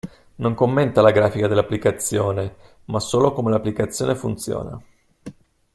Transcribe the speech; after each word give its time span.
Non 0.37 0.55
commenta 0.55 1.03
la 1.03 1.11
grafica 1.11 1.45
dell'applicazione 1.47 2.55
ma 2.85 2.99
solo 2.99 3.33
come 3.33 3.51
l'applicazione 3.51 4.15
funziona. 4.15 4.81